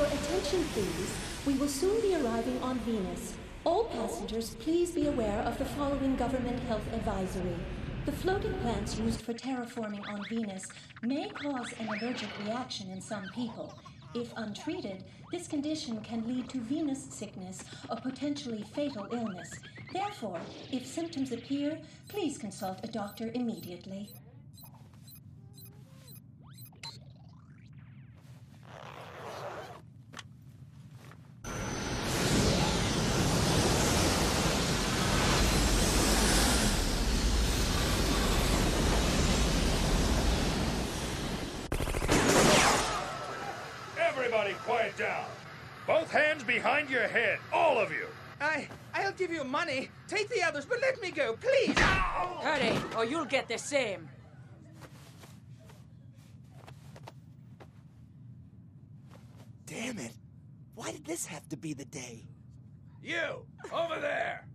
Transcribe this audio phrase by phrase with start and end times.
[0.00, 1.14] Your attention, please.
[1.44, 3.34] We will soon be arriving on Venus.
[3.64, 7.56] All passengers, please be aware of the following government health advisory.
[8.06, 10.64] The floating plants used for terraforming on Venus
[11.02, 13.74] may cause an allergic reaction in some people.
[14.14, 19.50] If untreated, this condition can lead to Venus sickness a potentially fatal illness.
[19.92, 20.40] Therefore,
[20.72, 24.08] if symptoms appear, please consult a doctor immediately.
[43.98, 45.24] Everybody quiet down.
[45.86, 48.06] Both hands behind your head, all of you.
[48.40, 49.88] I, I'll give you money.
[50.06, 51.78] Take the others, but let me go, please.
[51.78, 54.08] Hurry, or you'll get the same.
[59.66, 60.12] Damn it.
[60.74, 62.26] Why did this have to be the day?
[63.02, 64.46] You, over there.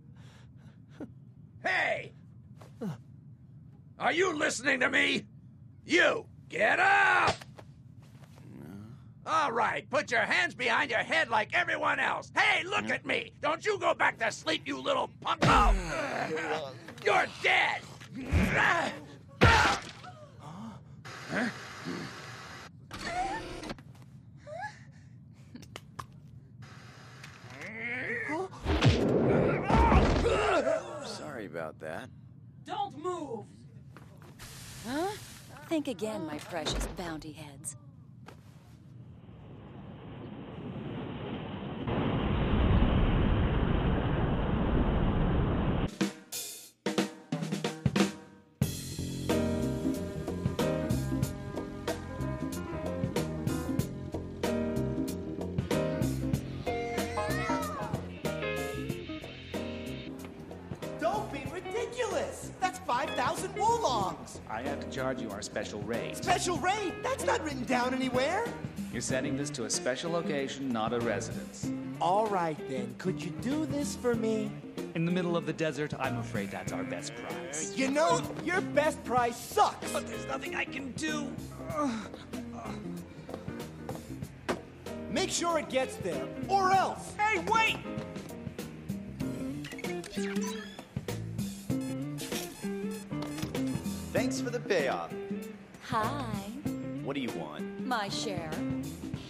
[1.62, 2.12] Hey!
[3.98, 5.24] Are you listening to me?
[5.84, 7.45] You, get up!
[9.28, 12.30] All right, put your hands behind your head like everyone else.
[12.36, 13.32] Hey, look at me!
[13.42, 15.40] Don't you go back to sleep, you little punk!
[15.40, 15.76] Mm.
[16.52, 16.72] Oh.
[17.04, 17.80] You're dead!
[21.28, 21.48] Huh?
[31.04, 32.08] Sorry about that.
[32.64, 33.44] Don't move!
[34.86, 35.08] Huh?
[35.68, 37.76] Think again, my precious bounty heads.
[67.16, 68.44] That's not written down anywhere!
[68.92, 71.70] You're sending this to a special location, not a residence.
[71.98, 74.50] All right then, could you do this for me?
[74.94, 77.72] In the middle of the desert, I'm afraid that's our best prize.
[77.74, 79.90] You know, your best prize sucks!
[79.94, 81.26] But there's nothing I can do.
[85.10, 87.14] Make sure it gets there, or else!
[87.18, 87.78] Hey, wait!
[94.12, 95.14] Thanks for the payoff.
[95.84, 96.55] Hi.
[97.06, 97.86] What do you want?
[97.86, 98.50] My share.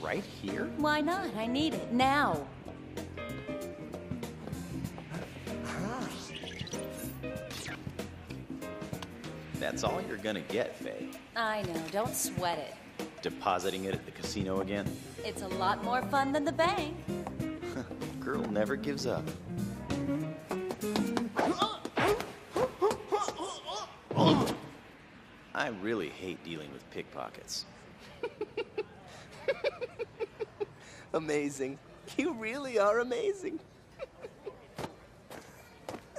[0.00, 0.70] Right here?
[0.78, 1.28] Why not?
[1.36, 2.46] I need it now.
[9.60, 11.10] That's all you're gonna get, Faye.
[11.36, 12.74] I know, don't sweat it.
[13.20, 14.90] Depositing it at the casino again?
[15.22, 16.96] It's a lot more fun than the bank.
[18.20, 19.28] Girl never gives up.
[25.66, 27.64] I really hate dealing with pickpockets.
[31.12, 31.76] Amazing.
[32.16, 33.58] You really are amazing.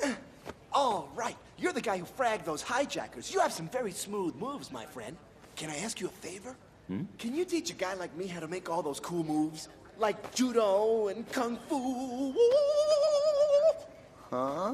[0.74, 3.34] All right, you're the guy who fragged those hijackers.
[3.34, 5.16] You have some very smooth moves, my friend.
[5.56, 6.54] Can I ask you a favor?
[6.88, 7.04] Hmm?
[7.18, 9.70] Can you teach a guy like me how to make all those cool moves?
[9.98, 12.36] Like judo and kung fu.
[14.30, 14.74] Huh?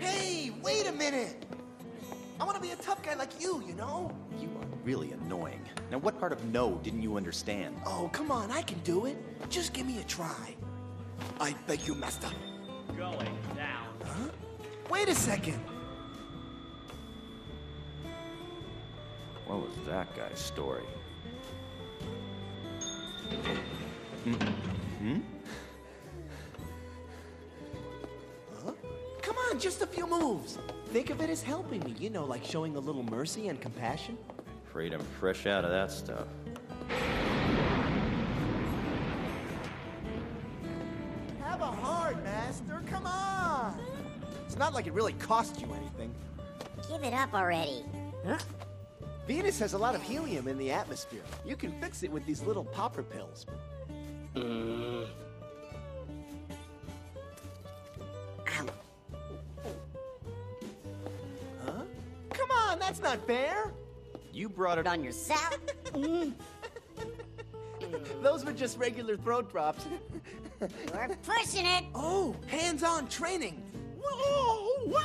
[0.00, 1.39] Hey, wait a minute!
[2.40, 4.10] I want to be a tough guy like you, you know?
[4.40, 5.60] You are really annoying.
[5.90, 7.76] Now, what part of no didn't you understand?
[7.84, 9.18] Oh, come on, I can do it.
[9.50, 10.56] Just give me a try.
[11.38, 12.30] I beg you, master.
[12.96, 13.88] Going down.
[14.06, 14.30] Huh?
[14.88, 15.60] Wait a second.
[19.46, 20.84] What was that guy's story?
[24.24, 24.32] Hmm?
[24.32, 25.18] Hmm?
[28.64, 28.72] Huh?
[29.20, 30.58] Come on, just a few moves.
[30.90, 34.18] Think of it as helping me, you know, like showing a little mercy and compassion.
[34.66, 36.26] Afraid I'm fresh out of that stuff.
[41.40, 42.82] Have a heart, master.
[42.88, 43.80] Come on.
[44.46, 46.12] It's not like it really cost you anything.
[46.88, 47.84] Give it up already.
[48.26, 48.38] Huh?
[49.28, 51.22] Venus has a lot of helium in the atmosphere.
[51.46, 53.46] You can fix it with these little popper pills.
[62.90, 63.70] That's not fair.
[64.32, 65.60] You brought it on yourself.
[68.20, 69.86] Those were just regular throat drops.
[70.60, 71.84] You're pushing it.
[71.94, 73.62] Oh, hands-on training.
[73.94, 74.98] You're,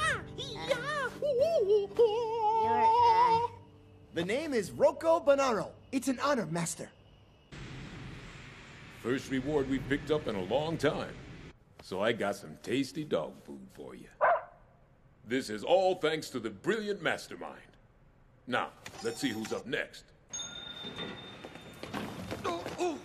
[2.74, 3.48] uh...
[4.16, 5.68] The name is Rocco Bonnaro.
[5.92, 6.90] It's an honor, Master.
[9.04, 11.14] First reward we picked up in a long time.
[11.84, 14.08] So I got some tasty dog food for you.
[15.28, 17.75] This is all thanks to the brilliant mastermind.
[18.48, 18.70] Now,
[19.04, 20.04] let's see who's up next.
[22.46, 23.00] I'm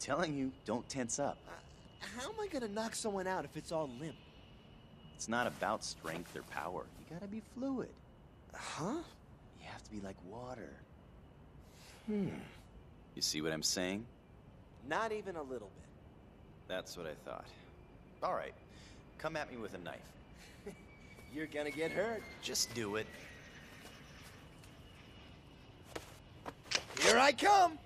[0.00, 1.38] telling you, don't tense up.
[2.00, 4.16] How am I gonna knock someone out if it's all limp?
[5.14, 6.84] It's not about strength or power.
[6.98, 7.90] You gotta be fluid.
[8.52, 9.02] Huh?
[9.60, 10.72] You have to be like water.
[12.06, 12.28] Hmm.
[13.14, 14.04] You see what I'm saying?
[14.88, 15.88] Not even a little bit.
[16.68, 17.46] That's what I thought.
[18.22, 18.54] All right,
[19.18, 20.00] come at me with a knife.
[21.36, 22.22] You're gonna get hurt.
[22.40, 23.06] Just do it.
[27.02, 27.78] Here I come!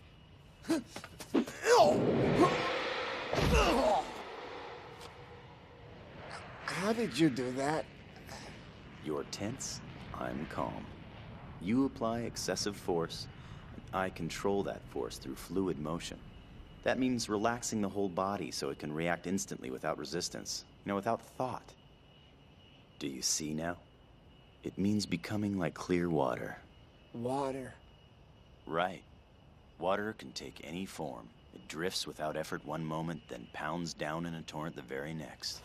[6.65, 7.85] How did you do that?
[9.05, 9.81] You're tense,
[10.15, 10.87] I'm calm.
[11.61, 13.27] You apply excessive force,
[13.75, 16.19] and I control that force through fluid motion.
[16.85, 20.95] That means relaxing the whole body so it can react instantly without resistance, you know,
[20.95, 21.73] without thought.
[23.01, 23.79] Do you see now?
[24.63, 26.59] It means becoming like clear water.
[27.15, 27.73] Water.
[28.67, 29.03] Right.
[29.79, 31.27] Water can take any form.
[31.55, 35.63] It drifts without effort one moment, then pounds down in a torrent the very next.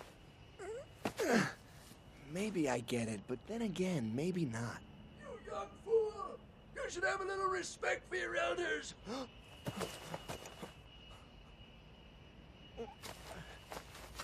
[2.34, 4.78] Maybe I get it, but then again, maybe not.
[5.20, 6.40] You young fool!
[6.74, 8.94] You should have a little respect for your elders!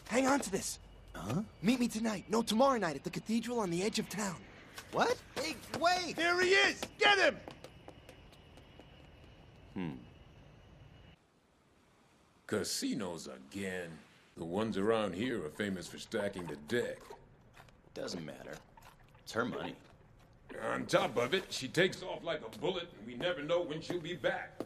[0.08, 0.80] Hang on to this.
[1.14, 1.42] Huh?
[1.62, 4.38] Meet me tonight, no, tomorrow night at the cathedral on the edge of town.
[4.92, 5.18] What?
[5.36, 6.16] Hey, wait!
[6.16, 6.82] There he is!
[7.00, 7.38] Get him!
[9.74, 9.92] Hmm.
[12.48, 13.90] Casinos again.
[14.36, 16.98] The ones around here are famous for stacking the deck.
[17.94, 18.56] Doesn't matter.
[19.24, 19.76] It's her money.
[20.74, 23.82] On top of it, she takes off like a bullet, and we never know when
[23.82, 24.60] she'll be back.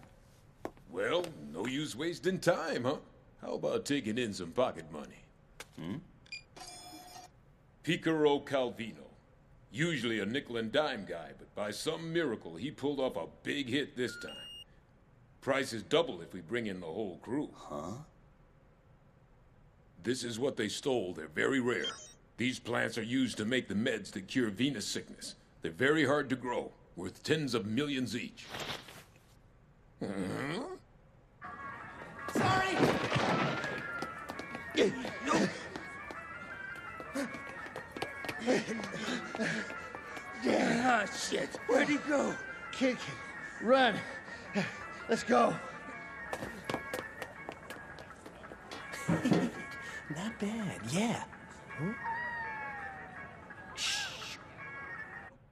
[0.90, 2.98] Well, no use wasting time, huh?
[3.42, 5.24] How about taking in some pocket money?
[5.80, 5.96] Hmm?
[7.86, 9.06] Piccaro Calvino.
[9.72, 13.70] Usually a nickel and dime guy, but by some miracle, he pulled off a big
[13.70, 14.32] hit this time.
[15.42, 17.50] Price is double if we bring in the whole crew.
[17.54, 17.92] Huh?
[20.02, 21.14] This is what they stole.
[21.14, 21.86] They're very rare.
[22.38, 25.36] These plants are used to make the meds that cure Venus sickness.
[25.62, 28.46] They're very hard to grow, worth tens of millions each.
[30.02, 30.64] Uh-huh.
[32.34, 33.55] Sorry!
[41.30, 41.50] Shit!
[41.68, 42.34] Where'd he go?
[42.72, 43.64] Kick, it.
[43.66, 43.96] run.
[45.10, 45.54] Let's go.
[49.10, 51.24] Not bad, yeah.
[51.78, 51.94] Huh?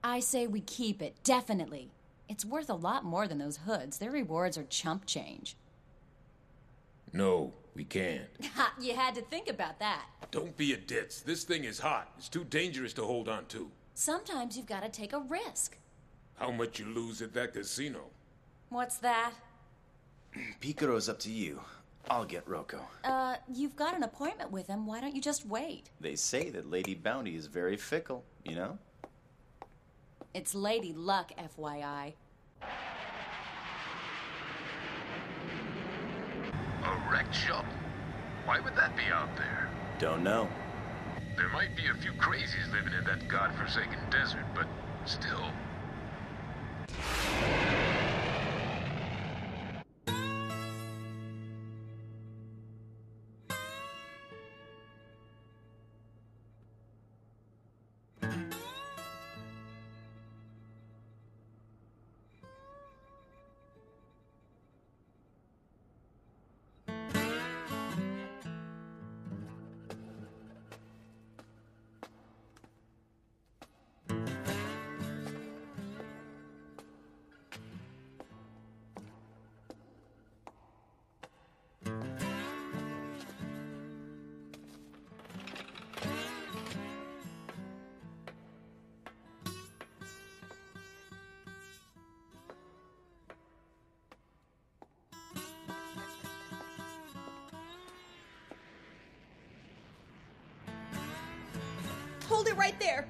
[0.02, 1.90] I say we keep it, definitely.
[2.28, 3.98] It's worth a lot more than those hoods.
[3.98, 5.56] Their rewards are chump change.
[7.12, 8.28] No, we can't.
[8.54, 10.04] Ha, you had to think about that.
[10.30, 11.20] Don't be a ditz.
[11.20, 12.12] This thing is hot.
[12.18, 13.70] It's too dangerous to hold on to.
[13.94, 15.78] Sometimes you've got to take a risk.
[16.36, 18.00] How much you lose at that casino?
[18.68, 19.32] What's that?
[20.60, 21.60] Piccaro's up to you.
[22.10, 22.80] I'll get Rocco.
[23.04, 24.84] Uh, you've got an appointment with him.
[24.86, 25.90] Why don't you just wait?
[26.00, 28.78] They say that Lady Bounty is very fickle, you know?
[30.34, 32.12] It's Lady Luck, FYI.
[36.82, 37.64] A wrecked shuttle?
[38.44, 39.70] Why would that be out there?
[39.98, 40.48] Don't know.
[41.36, 44.66] There might be a few crazies living in that godforsaken desert, but
[45.04, 45.73] still.
[102.34, 103.06] Hold it right there.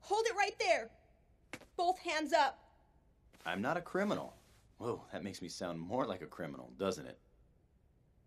[0.00, 0.88] Hold it right there.
[1.76, 2.58] Both hands up.
[3.44, 4.32] I'm not a criminal.
[4.78, 7.18] Whoa, that makes me sound more like a criminal, doesn't it?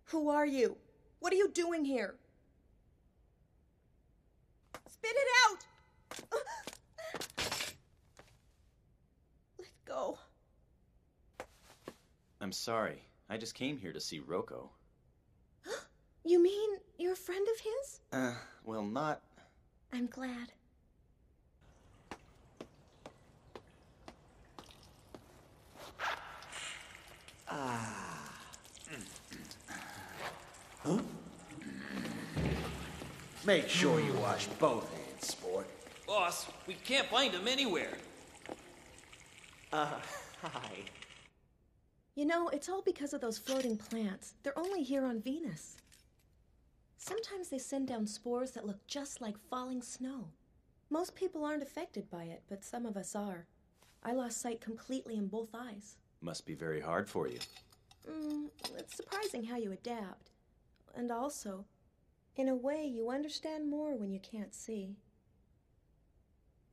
[0.05, 0.77] Who are you?
[1.21, 2.17] What are you doing here?
[4.87, 5.57] Spit it out!
[9.57, 10.19] Let go.
[12.49, 13.03] I'm sorry.
[13.29, 14.71] I just came here to see Rocco.
[16.25, 17.99] You mean you're a friend of his?
[18.11, 18.33] Uh,
[18.65, 19.21] well, not.
[19.93, 20.51] I'm glad.
[27.47, 28.33] Ah.
[30.83, 30.97] Huh?
[33.45, 35.67] Make sure you wash both hands, sport.
[36.07, 37.93] Boss, we can't find him anywhere.
[39.71, 39.87] Uh,
[40.41, 40.71] hi.
[42.19, 44.33] You know, it's all because of those floating plants.
[44.43, 45.77] They're only here on Venus.
[46.97, 50.27] Sometimes they send down spores that look just like falling snow.
[50.89, 53.45] Most people aren't affected by it, but some of us are.
[54.03, 55.95] I lost sight completely in both eyes.
[56.19, 57.39] Must be very hard for you.
[58.05, 60.31] Mm, it's surprising how you adapt.
[60.95, 61.63] And also,
[62.35, 64.97] in a way, you understand more when you can't see.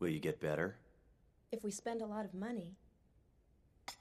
[0.01, 0.75] Will you get better?
[1.53, 2.75] If we spend a lot of money.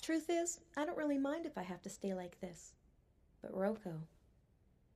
[0.05, 2.73] Truth is, I don't really mind if I have to stay like this.
[3.41, 3.93] But Rocco,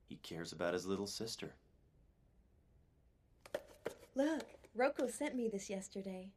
[0.08, 1.52] He cares about his little sister.
[4.14, 6.30] look, Rocco sent me this yesterday.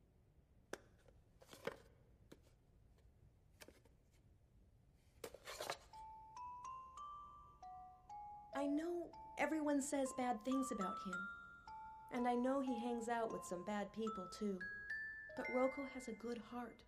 [8.55, 9.05] I know
[9.37, 11.13] everyone says bad things about him.
[12.11, 14.57] And I know he hangs out with some bad people too.
[15.37, 16.81] But Rocco has a good heart.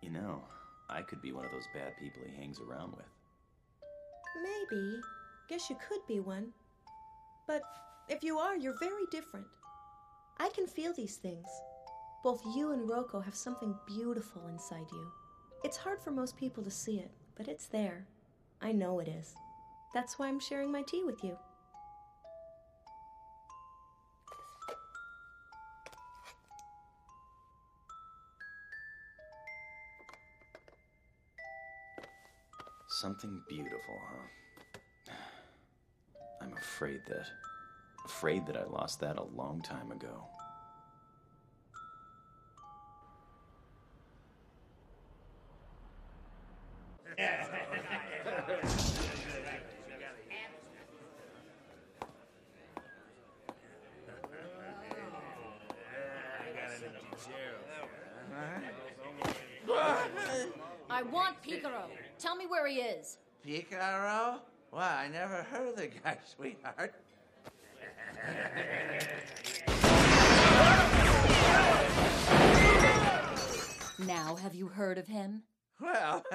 [0.00, 0.42] You know,
[0.90, 3.06] I could be one of those bad people he hangs around with.
[4.42, 5.00] Maybe.
[5.48, 6.48] Guess you could be one.
[7.46, 7.62] But
[8.08, 9.46] if you are, you're very different.
[10.38, 11.46] I can feel these things.
[12.22, 15.10] Both you and Rocco have something beautiful inside you.
[15.64, 18.06] It's hard for most people to see it, but it's there.
[18.60, 19.34] I know it is.
[19.94, 21.36] That's why I'm sharing my tea with you.
[33.00, 35.12] Something beautiful, huh?
[36.42, 37.28] I'm afraid that.
[38.04, 40.26] Afraid that I lost that a long time ago.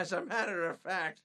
[0.06, 1.22] As a matter of fact.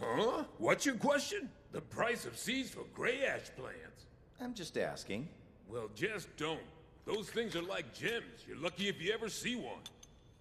[0.00, 0.42] Huh?
[0.58, 1.48] What's your question?
[1.70, 4.06] The price of seeds for gray ash plants.
[4.40, 5.28] I'm just asking.
[5.68, 6.58] Well, just don't.
[7.06, 8.42] Those things are like gems.
[8.44, 9.84] You're lucky if you ever see one.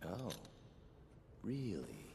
[0.03, 0.31] Oh.
[1.43, 2.07] Really?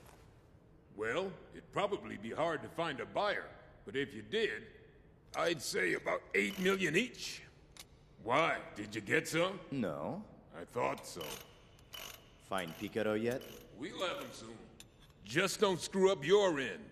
[0.97, 3.47] Well, it'd probably be hard to find a buyer,
[3.87, 4.65] but if you did,
[5.37, 7.41] I'd say about eight million each.
[8.25, 8.57] Why?
[8.75, 9.61] Did you get some?
[9.71, 10.25] No.
[10.61, 11.23] I thought so.
[12.49, 13.43] Find Piccaro yet?
[13.79, 14.59] We'll have him soon.
[15.25, 16.91] Just don't screw up your end.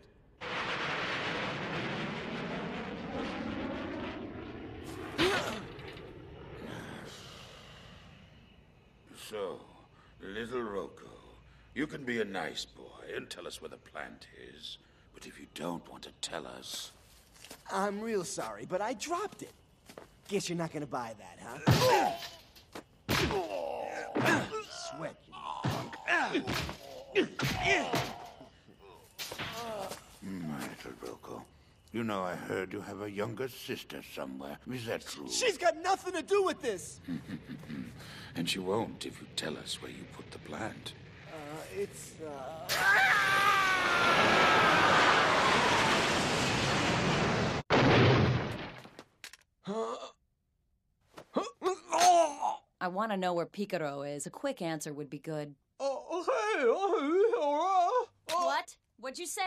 [9.28, 9.60] So,
[10.20, 11.06] little Rocco,
[11.74, 14.78] you can be a nice boy and tell us where the plant is.
[15.14, 16.92] But if you don't want to tell us.
[17.72, 19.52] I'm real sorry, but I dropped it.
[20.28, 21.58] Guess you're not gonna buy that, huh?
[24.96, 25.96] Sweat, you punk.
[30.82, 31.44] My little Rocco,
[31.92, 34.58] you know I heard you have a younger sister somewhere.
[34.70, 35.28] Is that true?
[35.28, 37.00] She's got nothing to do with this.
[38.36, 40.94] and she won't if you tell us where you put the plant.
[41.28, 41.36] Uh,
[41.76, 42.66] it's, uh...
[52.82, 54.26] I want to know where Piccaro is.
[54.26, 55.54] A quick answer would be good.
[55.78, 56.64] Oh, hey,
[58.34, 58.76] What?
[58.98, 59.42] What'd you say?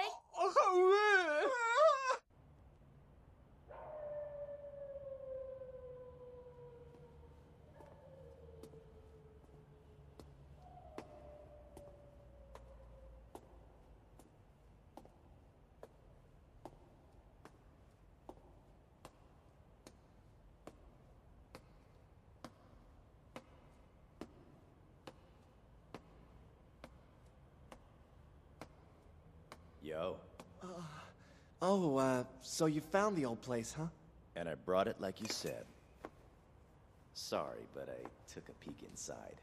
[29.83, 30.22] Yo.
[31.65, 33.85] Oh, uh, so you found the old place, huh?
[34.35, 35.63] And I brought it like you said.
[37.13, 39.39] Sorry, but I took a peek inside.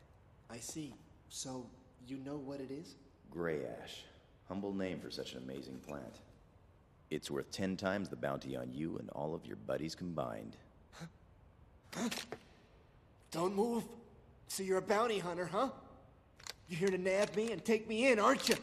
[0.51, 0.93] I see.
[1.31, 1.65] So,
[2.07, 2.97] you know what it is?
[3.31, 4.03] Gray ash.
[4.49, 6.21] Humble name for such an amazing plant.
[7.09, 10.57] It's worth ten times the bounty on you and all of your buddies combined.
[13.31, 13.85] Don't move.
[14.49, 15.71] So you're a bounty hunter, huh?
[16.69, 18.57] You're here to nab me and take me in, aren't you?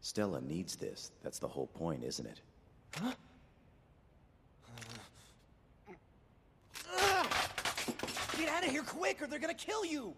[0.00, 1.12] Stella needs this.
[1.22, 2.40] That's the whole point, isn't it?
[2.96, 3.12] Huh?
[8.38, 10.14] Get out of here quick or they're gonna kill you!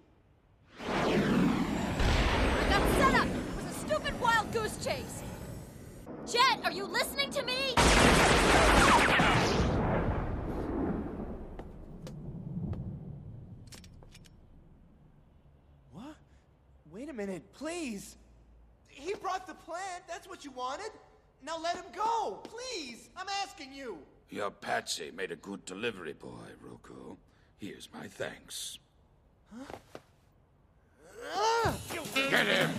[0.89, 3.27] I got set up!
[3.27, 5.23] It was a stupid wild goose chase!
[6.31, 7.75] Jet, are you listening to me?
[15.93, 16.17] What?
[16.93, 18.17] Wait a minute, please!
[19.03, 20.93] He brought the plant, that's what you wanted!
[21.45, 23.09] Now let him go, please!
[23.17, 23.99] I'm asking you!
[24.31, 27.19] Your Patsy made a good delivery boy, Rocco.
[27.59, 28.79] Here's my thanks.
[31.35, 31.75] Ah!
[32.15, 32.71] Get him!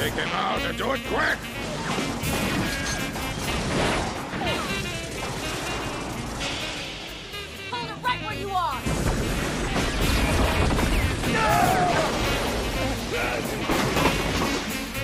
[0.00, 1.59] Take him out and do it quick!
[8.10, 8.80] Right where you are!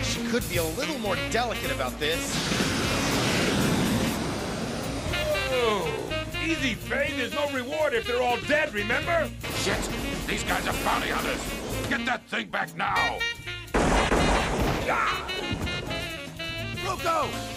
[0.02, 2.34] She could be a little more delicate about this.
[5.50, 5.88] Oh,
[6.44, 7.12] easy, Faye.
[7.16, 9.30] There's no reward if they're all dead, remember?
[9.58, 9.78] Shit!
[10.26, 11.88] These guys are bounty hunters!
[11.88, 13.18] Get that thing back now!
[14.88, 15.28] Ah!
[16.84, 17.28] Rocco!
[17.28, 17.55] Whoa!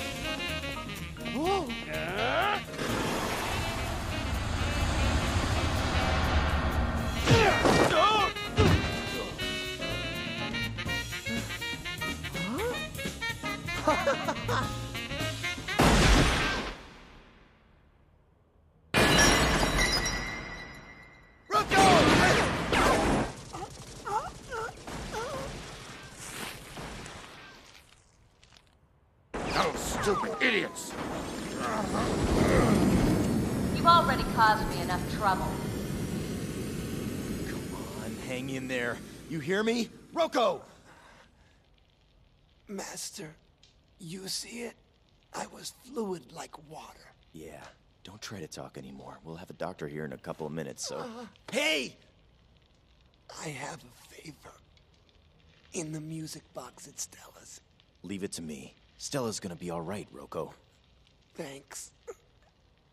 [38.50, 38.98] On, in there.
[39.30, 39.90] You hear me?
[40.14, 40.62] Rocco!
[42.68, 43.36] Master,
[44.00, 44.76] you see it?
[45.34, 47.14] I was fluid like water.
[47.34, 47.64] Yeah.
[48.04, 49.20] Don't try to talk anymore.
[49.24, 51.04] We'll have a doctor here in a couple of minutes, so.
[51.04, 51.28] Ah.
[51.52, 51.96] Hey!
[53.44, 54.54] I have a favor.
[55.74, 57.62] In the music box at Stella's.
[58.04, 58.74] Leave it to me.
[58.98, 60.54] Stella's gonna be alright, Rocco.
[61.36, 61.92] Thanks.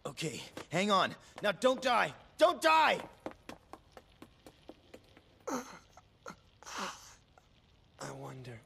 [0.04, 0.40] Okay,
[0.70, 1.14] hang on.
[1.42, 2.12] Now don't die!
[2.38, 3.00] Don't die!
[5.48, 5.60] I
[8.18, 8.60] wonder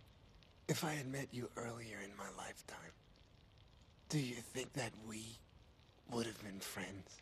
[0.68, 2.92] if I had met you earlier in my lifetime.
[4.08, 5.24] Do you think that we
[6.10, 7.20] would have been friends?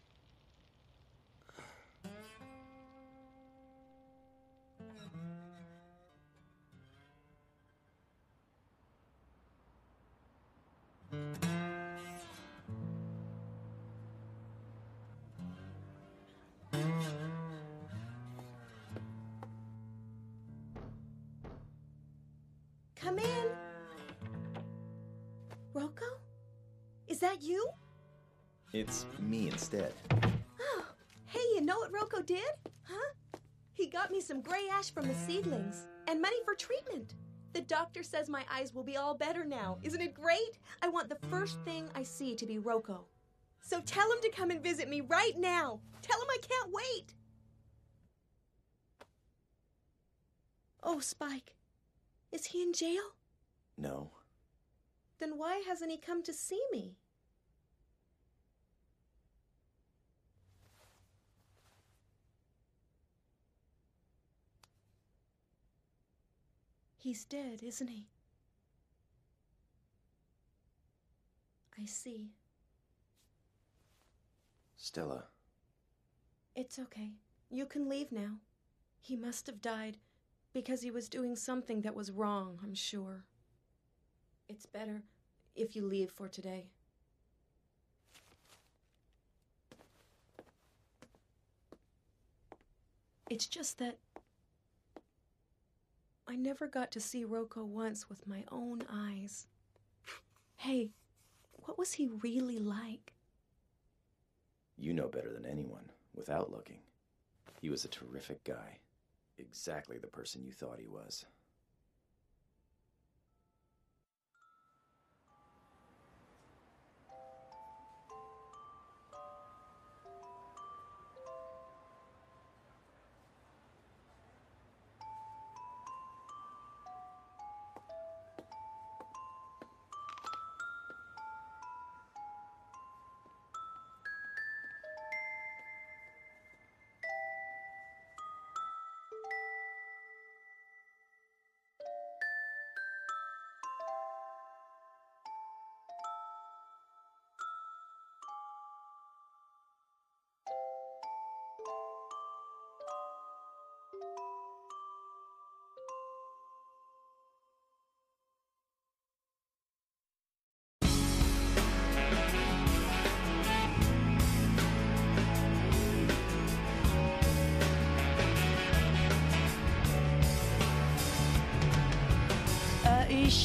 [27.38, 27.68] That you?
[28.72, 29.92] It's me instead.
[31.30, 32.40] Hey, you know what Rocco did?
[32.84, 33.12] Huh?
[33.74, 37.16] He got me some gray ash from the seedlings and money for treatment.
[37.52, 39.76] The doctor says my eyes will be all better now.
[39.82, 40.58] Isn't it great?
[40.80, 43.04] I want the first thing I see to be Rocco.
[43.60, 45.80] So tell him to come and visit me right now.
[46.00, 47.14] Tell him I can't wait.
[50.82, 51.56] Oh, Spike.
[52.32, 53.02] Is he in jail?
[53.76, 54.12] No.
[55.20, 56.96] Then why hasn't he come to see me?
[67.08, 68.06] He's dead, isn't he?
[71.82, 72.32] I see.
[74.76, 75.24] Stella.
[76.54, 77.12] It's okay.
[77.48, 78.32] You can leave now.
[79.00, 79.96] He must have died
[80.52, 83.24] because he was doing something that was wrong, I'm sure.
[84.46, 85.00] It's better
[85.56, 86.66] if you leave for today.
[93.30, 93.96] It's just that
[96.30, 99.46] I never got to see Rocco once with my own eyes.
[100.56, 100.90] Hey,
[101.64, 103.14] what was he really like?
[104.76, 106.80] You know better than anyone, without looking.
[107.62, 108.78] He was a terrific guy.
[109.38, 111.24] Exactly the person you thought he was.「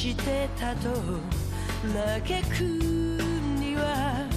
[0.04, 0.90] してたと
[1.94, 2.20] 嘆
[2.54, 4.28] くには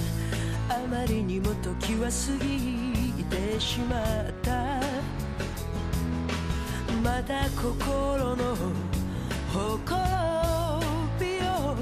[0.70, 4.80] あまりにも時は過ぎてしまった」
[7.04, 8.56] 「まだ心の
[9.52, 9.94] ほこ
[11.20, 11.76] びを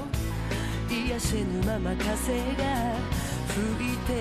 [0.89, 2.93] 癒せぬまま風が
[3.47, 4.19] 吹いてる」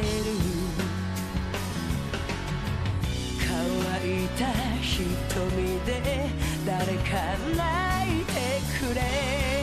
[3.48, 3.58] 乾
[4.06, 4.46] いた
[4.80, 4.94] 瞳
[5.84, 5.90] で
[6.64, 7.10] 誰か
[7.56, 8.32] 泣いて
[8.78, 9.55] くれ。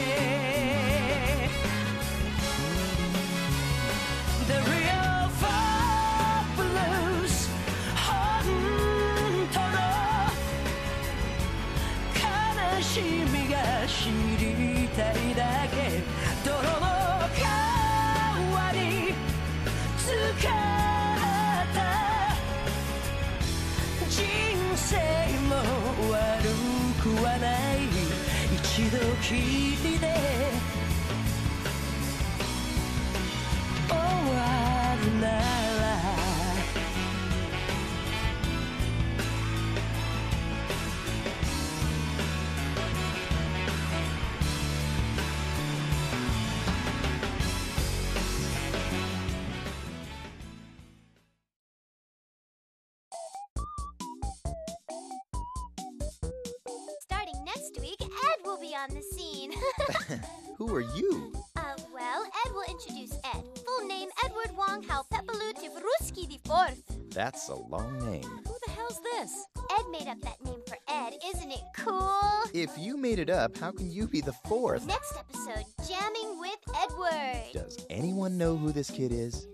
[29.34, 29.93] TV.
[58.84, 59.52] On the scene.
[60.58, 61.32] Who are you?
[61.56, 61.62] uh,
[61.94, 63.42] well, Ed will introduce Ed.
[63.64, 66.82] Full name Edward Wong Hau Pepelu the Fourth.
[67.10, 68.22] That's a long name.
[68.22, 69.46] Who the hell's this?
[69.78, 71.14] Ed made up that name for Ed.
[71.24, 72.20] Isn't it cool?
[72.52, 74.86] If you made it up, how can you be the fourth?
[74.86, 77.44] Next episode, Jamming with Edward.
[77.54, 79.46] Does anyone know who this kid is?